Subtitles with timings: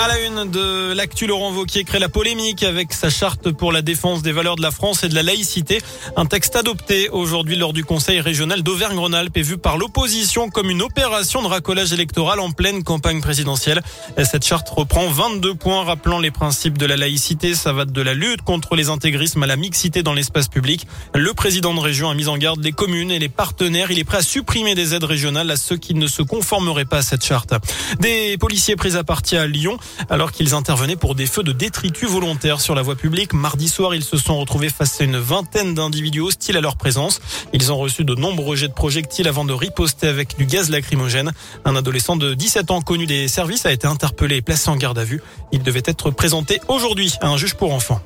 [0.00, 3.82] À la une de l'actu, Laurent Vauquier crée la polémique avec sa charte pour la
[3.82, 5.82] défense des valeurs de la France et de la laïcité.
[6.16, 10.80] Un texte adopté aujourd'hui lors du conseil régional d'Auvergne-Rhône-Alpes est vu par l'opposition comme une
[10.80, 13.82] opération de racolage électoral en pleine campagne présidentielle.
[14.24, 17.54] Cette charte reprend 22 points rappelant les principes de la laïcité.
[17.54, 20.86] Ça va de la lutte contre les intégrismes à la mixité dans l'espace public.
[21.14, 23.90] Le président de région a mis en garde les communes et les partenaires.
[23.90, 26.98] Il est prêt à supprimer des aides régionales à ceux qui ne se conformeraient pas
[26.98, 27.52] à cette charte.
[27.98, 29.76] Des policiers pris à partie à Lyon
[30.08, 33.32] alors qu'ils intervenaient pour des feux de détritus volontaires sur la voie publique.
[33.32, 37.20] Mardi soir, ils se sont retrouvés face à une vingtaine d'individus hostiles à leur présence.
[37.52, 41.32] Ils ont reçu de nombreux jets de projectiles avant de riposter avec du gaz lacrymogène.
[41.64, 44.98] Un adolescent de 17 ans connu des services a été interpellé et placé en garde
[44.98, 45.22] à vue.
[45.52, 48.00] Il devait être présenté aujourd'hui à un juge pour enfants.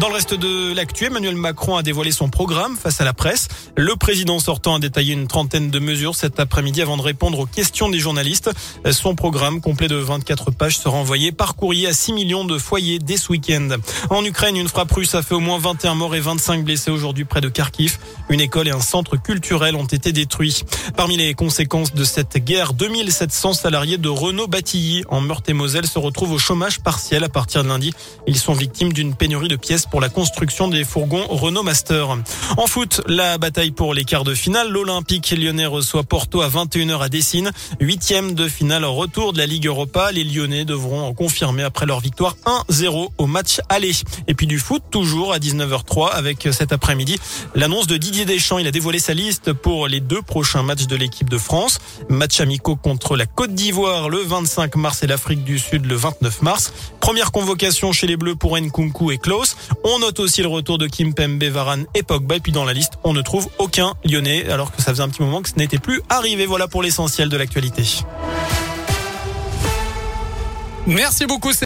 [0.00, 3.46] Dans le reste de l'actu, Emmanuel Macron a dévoilé son programme face à la presse.
[3.76, 7.46] Le président sortant a détaillé une trentaine de mesures cet après-midi avant de répondre aux
[7.46, 8.50] questions des journalistes.
[8.90, 12.98] Son programme, complet de 24 pages, sera envoyé par courrier à 6 millions de foyers
[12.98, 13.68] dès ce week-end.
[14.10, 17.24] En Ukraine, une frappe russe a fait au moins 21 morts et 25 blessés aujourd'hui
[17.24, 17.98] près de Kharkiv.
[18.28, 20.64] Une école et un centre culturel ont été détruits.
[20.96, 26.32] Parmi les conséquences de cette guerre, 2700 salariés de Renault Batilly en Meurthe-et-Moselle se retrouvent
[26.32, 27.94] au chômage partiel à partir de lundi.
[28.26, 32.16] Ils sont victimes d'une pénurie de pièces pour la construction des fourgons Renault Master.
[32.56, 34.70] En foot, la bataille pour les quarts de finale.
[34.70, 37.50] L'Olympique lyonnais reçoit Porto à 21h à Dessine.
[37.80, 40.12] Huitième de finale retour de la Ligue Europa.
[40.12, 42.36] Les Lyonnais devront confirmer après leur victoire
[42.70, 43.92] 1-0 au match aller.
[44.28, 47.18] Et puis du foot, toujours à 19h03 avec cet après-midi
[47.54, 48.58] l'annonce de Didier Deschamps.
[48.58, 51.78] Il a dévoilé sa liste pour les deux prochains matchs de l'équipe de France.
[52.08, 56.42] Match amicaux contre la Côte d'Ivoire le 25 mars et l'Afrique du Sud le 29
[56.42, 56.72] mars.
[57.00, 59.56] Première convocation chez les Bleus pour Nkunku et Klaus.
[59.86, 62.36] On note aussi le retour de Kim Pembe, Varane et Pogba.
[62.36, 65.10] Et puis dans la liste, on ne trouve aucun Lyonnais, alors que ça faisait un
[65.10, 66.46] petit moment que ce n'était plus arrivé.
[66.46, 67.84] Voilà pour l'essentiel de l'actualité.
[70.86, 71.52] Merci beaucoup.